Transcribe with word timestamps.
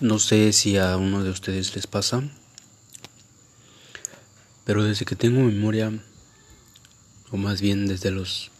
No 0.00 0.18
sé 0.18 0.52
si 0.52 0.76
a 0.76 0.96
uno 0.96 1.22
de 1.22 1.30
ustedes 1.30 1.76
les 1.76 1.86
pasa, 1.86 2.24
pero 4.64 4.82
desde 4.82 5.04
que 5.04 5.14
tengo 5.14 5.40
memoria, 5.40 5.92
o 7.30 7.36
más 7.36 7.60
bien 7.60 7.86
desde 7.86 8.10
los 8.10 8.50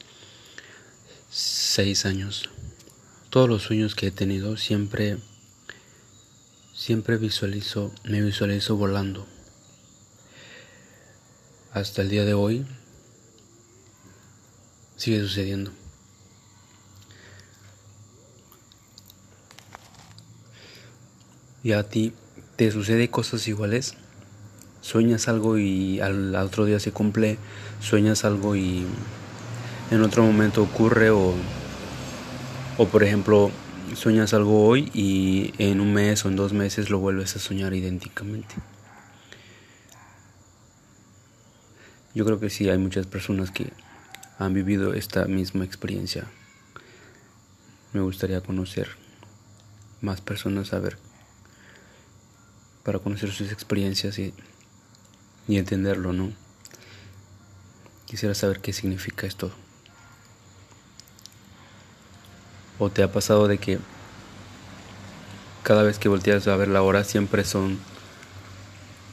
seis 1.31 2.07
años, 2.07 2.51
todos 3.31 3.49
los 3.49 3.65
sueños 3.65 3.97
que 3.97 4.07
he 4.07 4.11
tenido 4.13 4.57
siempre, 4.57 5.19
siempre 6.73 7.17
visualizo, 7.17 7.93
me 8.05 8.23
visualizo 8.23 8.77
volando. 8.77 9.27
Hasta 11.73 12.03
el 12.03 12.11
día 12.11 12.25
de 12.25 12.35
hoy 12.35 12.65
sigue 14.97 15.21
sucediendo. 15.21 15.73
¿Y 21.65 21.73
a 21.73 21.83
ti 21.83 22.13
te 22.57 22.71
sucede 22.71 23.09
cosas 23.09 23.49
iguales? 23.49 23.95
Sueñas 24.83 25.29
algo 25.29 25.57
y 25.57 25.99
al 25.99 26.35
otro 26.35 26.67
día 26.67 26.79
se 26.79 26.93
cumple, 26.93 27.39
sueñas 27.81 28.27
algo 28.27 28.55
y 28.55 28.85
en 29.91 30.03
otro 30.03 30.25
momento 30.25 30.63
ocurre 30.63 31.09
o, 31.09 31.33
o 32.77 32.89
por 32.89 33.03
ejemplo 33.03 33.51
sueñas 33.97 34.35
algo 34.35 34.67
hoy 34.67 34.91
y 34.93 35.55
en 35.57 35.81
un 35.81 35.95
mes 35.95 36.27
o 36.27 36.29
en 36.29 36.37
dos 36.37 36.53
meses 36.53 36.91
lo 36.91 36.99
vuelves 36.99 37.35
a 37.35 37.39
soñar 37.39 37.73
idénticamente. 37.73 38.57
Yo 42.15 42.27
creo 42.27 42.39
que 42.39 42.51
sí 42.51 42.69
hay 42.69 42.77
muchas 42.77 43.07
personas 43.07 43.51
que 43.51 43.73
han 44.39 44.53
vivido 44.53 44.93
esta 44.93 45.25
misma 45.25 45.65
experiencia. 45.65 46.27
Me 47.95 48.03
gustaría 48.03 48.43
conocer 48.43 48.89
más 50.03 50.21
personas, 50.21 50.75
a 50.75 50.79
ver 50.79 50.99
para 52.85 52.99
conocer 52.99 53.33
sus 53.33 53.51
experiencias 53.51 54.19
y, 54.19 54.33
y 55.49 55.59
entenderlo, 55.59 56.13
¿no? 56.13 56.33
Quisiera 58.07 58.35
saber 58.35 58.61
qué 58.61 58.73
significa 58.73 59.27
esto. 59.27 59.51
¿O 62.79 62.91
te 62.91 63.03
ha 63.03 63.11
pasado 63.11 63.49
de 63.49 63.59
que 63.59 63.79
cada 65.63 65.83
vez 65.83 65.99
que 65.99 66.09
volteas 66.09 66.47
a 66.47 66.57
ver 66.57 66.69
la 66.69 66.83
hora 66.83 67.05
siempre 67.05 67.45
son 67.45 67.79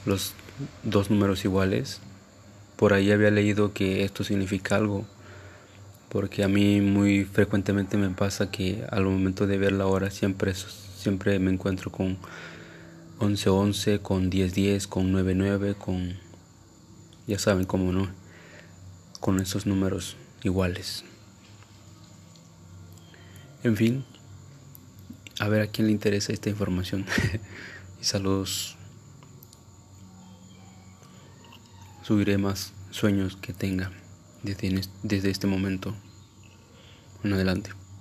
los 0.06 0.34
dos 0.84 1.10
números 1.10 1.46
iguales? 1.46 2.02
Por 2.76 2.94
ahí 2.94 3.12
había 3.12 3.32
leído 3.32 3.74
que 3.74 4.04
esto 4.04 4.24
significa 4.24 4.76
algo, 4.76 5.06
porque 6.10 6.44
a 6.44 6.50
mí 6.50 6.82
muy 6.82 7.24
frecuentemente 7.24 7.96
me 7.96 8.10
pasa 8.10 8.52
que 8.52 8.84
al 8.90 9.06
momento 9.06 9.48
de 9.48 9.58
ver 9.58 9.72
la 9.72 9.86
hora 9.86 10.12
siempre, 10.12 10.54
siempre 10.54 11.40
me 11.40 11.52
encuentro 11.52 11.92
con 11.92 12.18
11-11, 13.22 14.02
con 14.02 14.32
10-10, 14.32 14.88
con 14.88 15.14
9-9, 15.14 15.76
con... 15.78 16.18
ya 17.28 17.38
saben 17.38 17.66
cómo 17.66 17.92
no, 17.92 18.10
con 19.20 19.40
esos 19.40 19.68
números 19.68 20.18
iguales. 20.44 21.06
En 23.64 23.78
fin, 23.78 24.04
a 25.40 25.48
ver 25.50 25.62
a 25.62 25.68
quién 25.68 25.86
le 25.86 25.94
interesa 25.94 26.34
esta 26.34 26.50
información. 26.50 27.06
y 28.02 28.04
saludos. 28.04 28.76
Subiré 32.02 32.40
más 32.40 32.74
sueños 32.90 33.38
que 33.38 33.54
tenga 33.54 33.92
desde, 34.42 34.82
desde 35.04 35.30
este 35.30 35.46
momento 35.46 35.94
en 37.24 37.34
adelante. 37.34 37.81